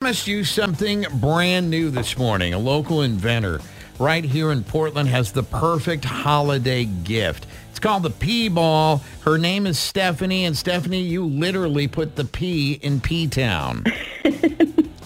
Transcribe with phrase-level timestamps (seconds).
[0.00, 2.54] Promised you something brand new this morning.
[2.54, 3.60] A local inventor
[3.98, 7.46] right here in Portland has the perfect holiday gift.
[7.70, 9.02] It's called the Pea Ball.
[9.22, 13.84] Her name is Stephanie, and Stephanie, you literally put the P in P Town.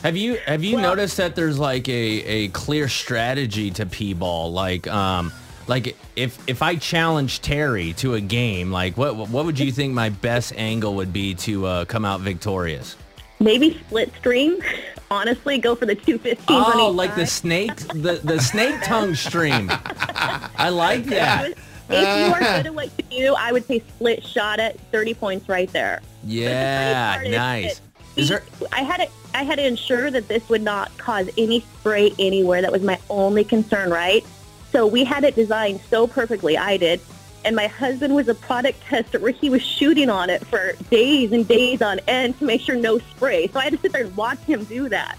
[0.02, 4.50] Have you have you noticed that there's like a, a clear strategy to P-ball?
[4.50, 5.30] Like um
[5.66, 9.92] like if if I challenge Terry to a game, like what what would you think
[9.92, 12.96] my best angle would be to uh, come out victorious?
[13.40, 14.62] Maybe split stream.
[15.10, 16.44] Honestly, go for the 215.
[16.48, 19.68] Oh, like the snake the the snake tongue stream.
[19.70, 21.54] I like that.
[21.88, 25.14] If you are good at what you do, I would say split shot at 30
[25.14, 26.00] points right there.
[26.22, 27.80] Yeah, part is nice.
[28.28, 28.42] there
[28.72, 32.62] I had to I had to ensure that this would not cause any spray anywhere.
[32.62, 34.24] That was my only concern, right?
[34.70, 36.56] So we had it designed so perfectly.
[36.56, 37.00] I did.
[37.44, 41.32] And my husband was a product tester where he was shooting on it for days
[41.32, 43.48] and days on end to make sure no spray.
[43.48, 45.18] So I had to sit there and watch him do that.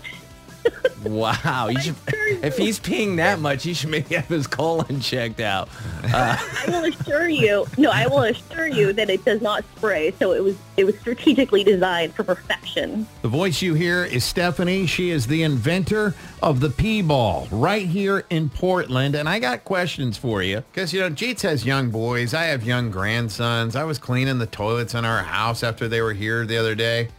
[1.03, 5.39] Wow, you should, if he's peeing that much, he should maybe have his colon checked
[5.39, 5.69] out.
[6.03, 10.11] Uh, I will assure you, no, I will assure you that it does not spray.
[10.19, 13.07] So it was it was strategically designed for perfection.
[13.21, 14.85] The voice you hear is Stephanie.
[14.85, 19.15] She is the inventor of the pee Ball right here in Portland.
[19.15, 20.63] And I got questions for you.
[20.71, 22.33] Because, you know, Jeets has young boys.
[22.33, 23.75] I have young grandsons.
[23.75, 27.09] I was cleaning the toilets in our house after they were here the other day.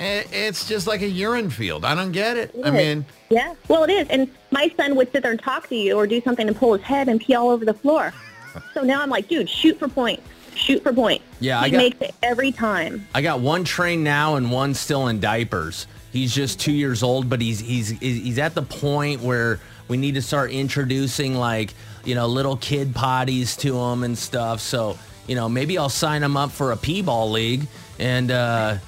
[0.00, 1.84] It's just like a urine field.
[1.84, 2.54] I don't get it.
[2.64, 4.08] I mean, Yeah, well, it is.
[4.08, 6.74] And my son would sit there and talk to you or do something and pull
[6.74, 8.12] his head and pee all over the floor.
[8.74, 10.22] So now I'm like, dude, shoot for points.
[10.54, 11.22] Shoot for points.
[11.38, 13.06] Yeah, he I got- makes it every time.
[13.14, 15.86] I got one trained now and one still in diapers.
[16.12, 20.14] He's just two years old, but he's he's he's at the point where we need
[20.14, 24.60] to start introducing like you know little kid potties to him and stuff.
[24.60, 24.98] So
[25.28, 27.68] you know maybe I'll sign him up for a p-ball league
[28.00, 28.78] and uh,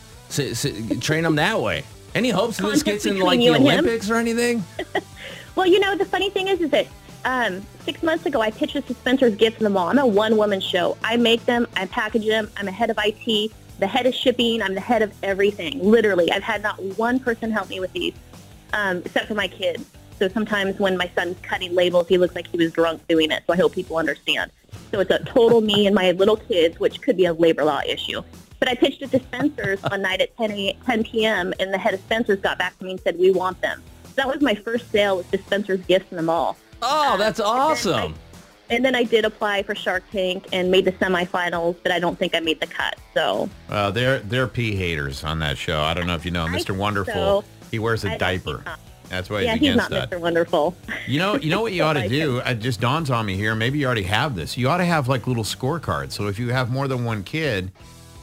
[1.00, 1.84] train them that way.
[2.14, 3.62] Any hopes that this gets in like the and him?
[3.66, 4.64] Olympics or anything?
[5.56, 6.86] Well, you know, the funny thing is, is that
[7.24, 9.88] um, six months ago, I pitched to Spencer's Gifts in the Mall.
[9.88, 10.96] I'm a one-woman show.
[11.04, 11.66] I make them.
[11.76, 12.50] I package them.
[12.56, 14.62] I'm a head of IT, the head of shipping.
[14.62, 15.80] I'm the head of everything.
[15.82, 18.14] Literally, I've had not one person help me with these,
[18.72, 19.84] um, except for my kids.
[20.18, 23.42] So sometimes when my son's cutting labels, he looks like he was drunk doing it.
[23.46, 24.50] So I hope people understand.
[24.92, 27.80] So it's a total me and my little kids, which could be a labor law
[27.86, 28.22] issue.
[28.60, 31.52] But I pitched it to Spencer's one night at 10, a, 10 p.m.
[31.58, 33.82] and the head of Spencer's got back to me and said, we want them.
[34.16, 36.56] That was my first sale with Spencer's Gifts in the mall.
[36.82, 38.14] Oh, that's awesome.
[38.68, 42.18] And then I did apply for Shark Tank and made the semifinals, but I don't
[42.18, 42.98] think I made the cut.
[43.14, 45.80] So uh, they're, they're pea haters on that show.
[45.80, 46.76] I don't know if you know Mr.
[46.76, 47.42] Wonderful.
[47.42, 47.44] so.
[47.70, 48.62] he wears I a don't- diaper.
[49.08, 50.16] That's why yeah, he's he's against not that.
[50.16, 50.20] Mr.
[50.20, 50.76] Wonderful.
[51.08, 52.38] You know, you know what you ought to do.
[52.38, 53.56] It just dawns on me here.
[53.56, 54.56] Maybe you already have this.
[54.56, 56.12] You ought to have like little scorecards.
[56.12, 57.72] So if you have more than one kid,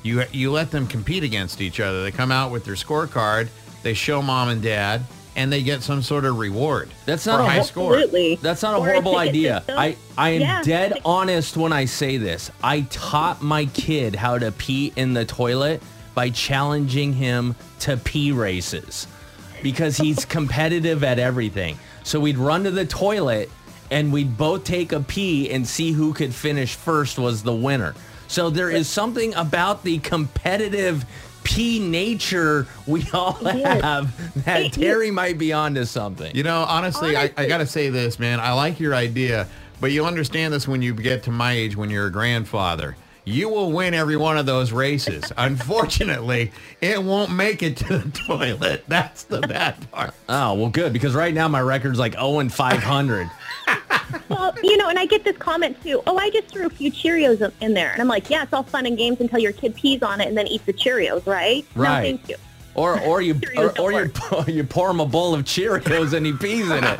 [0.04, 2.04] you you let them compete against each other.
[2.04, 3.50] They come out with their scorecard.
[3.84, 5.02] They show mom and dad,
[5.36, 6.90] and they get some sort of reward.
[7.06, 7.94] That's not a a high hor- score.
[7.96, 8.36] Absolutely.
[8.42, 9.58] That's not a Or horrible ticket idea.
[9.60, 9.78] system.
[9.80, 10.62] I, I am Yeah.
[10.64, 12.52] dead honest when I say this.
[12.64, 15.82] I taught my kid how to pee in the toilet
[16.16, 19.08] by challenging him to pee races
[19.62, 21.78] because he's competitive at everything.
[22.04, 23.52] So we'd run to the toilet
[23.92, 27.94] and we'd both take a pee and see who could finish first was the winner.
[28.28, 31.06] So there is something about the competitive
[31.44, 36.36] P nature we all have, that Terry might be onto something.
[36.36, 38.42] You know, honestly, I, I got to say this, man.
[38.42, 39.48] I like your idea,
[39.80, 42.98] but you'll understand this when you get to my age, when you're a grandfather.
[43.24, 45.32] You will win every one of those races.
[45.38, 46.52] Unfortunately,
[46.82, 48.84] it won't make it to the toilet.
[48.88, 50.14] That's the bad part.
[50.28, 53.30] Oh, well, good, because right now my record's like 0 and 500.
[54.30, 56.02] Well, you know, and I get this comment too.
[56.08, 58.64] Oh, I just threw a few Cheerios in- there, and I'm like, yeah, it's all
[58.64, 61.66] fun and games until your kid pees on it and then eats the Cheerios, right?
[61.75, 61.98] Right.
[61.98, 62.36] No, thank you.
[62.75, 64.12] Or, or you, or, or you,
[64.48, 67.00] you pour him a bowl of Cheerios and he pees in it.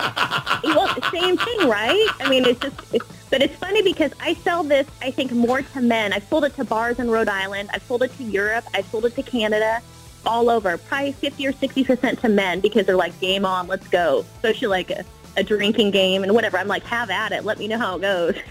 [0.64, 2.08] Well, same thing, right?
[2.20, 5.62] I mean, it's just, it's, but it's funny because I sell this, I think, more
[5.62, 6.14] to men.
[6.14, 7.70] I've sold it to bars in Rhode Island.
[7.74, 8.66] I've sold it to Europe.
[8.74, 9.82] I've sold it to Canada,
[10.26, 10.78] all over.
[10.78, 14.26] Probably 50 or 60% to men because they're like, game on, let's go.
[14.36, 14.92] Especially like
[15.38, 16.58] a, a drinking game and whatever.
[16.58, 17.46] I'm like, have at it.
[17.46, 18.36] Let me know how it goes.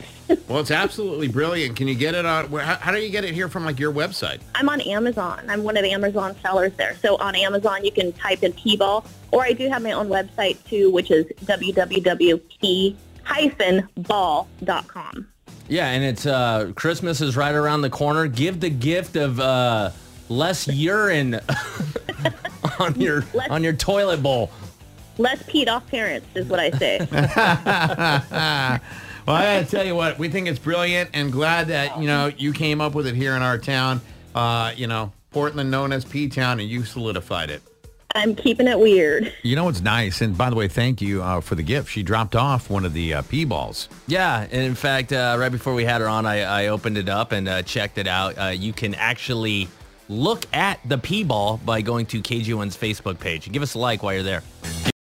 [0.49, 1.77] Well, it's absolutely brilliant.
[1.77, 2.51] Can you get it on?
[2.51, 4.41] How, how do you get it here from like your website?
[4.57, 5.45] I'm on Amazon.
[5.49, 6.97] I'm one of the Amazon sellers there.
[7.01, 10.57] So on Amazon, you can type in P-ball, or I do have my own website
[10.65, 12.97] too, which is www.p-ball.com.
[15.69, 18.27] Yeah, and it's uh, Christmas is right around the corner.
[18.27, 19.93] Give the gift of uh,
[20.29, 21.39] less urine
[22.81, 24.51] on your Less- on your toilet bowl.
[25.19, 26.99] Less peed off parents is what I say.
[29.27, 32.29] Well, I gotta tell you what, we think it's brilliant and glad that, you know,
[32.29, 34.01] you came up with it here in our town.
[34.37, 37.61] Uh, you know, Portland known as P-Town and you solidified it.
[38.15, 39.35] I'm keeping it weird.
[39.43, 41.91] You know what's nice, and by the way, thank you uh, for the gift.
[41.91, 43.89] She dropped off one of the uh, pea balls.
[44.07, 47.09] Yeah, and in fact, uh, right before we had her on, I, I opened it
[47.09, 48.39] up and uh, checked it out.
[48.39, 49.69] Uh, you can actually
[50.09, 53.51] look at the P ball by going to KG1's Facebook page.
[53.51, 54.43] Give us a like while you're there.